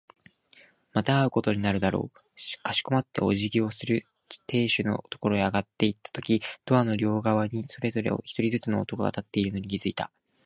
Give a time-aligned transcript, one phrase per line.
[0.93, 2.59] また会うことだろう。
[2.63, 4.07] かしこまってお辞儀をする
[4.47, 10.09] 亭主のところへ上がっていったとき、ドアの両側にそれぞれ一人ずつの男が立っているのに気づいた。